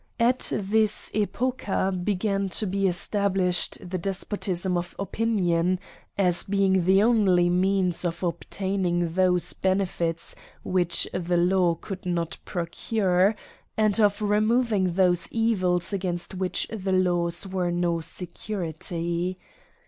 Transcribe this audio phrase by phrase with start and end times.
[0.19, 5.79] At this epocha began to be esta blished the despotism of opinion,
[6.17, 12.39] as being the only mv ans of obtaining those benefits which the law Gould not
[12.45, 13.35] procure,
[13.77, 19.37] and of removing those evils against which the laws were no security.